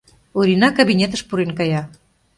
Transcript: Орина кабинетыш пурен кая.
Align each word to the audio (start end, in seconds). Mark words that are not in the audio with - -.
Орина 0.39 0.69
кабинетыш 0.77 1.21
пурен 1.27 1.51
кая. 1.57 1.81